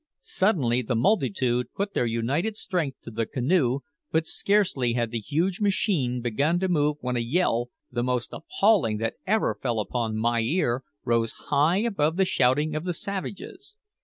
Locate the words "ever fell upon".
9.27-10.17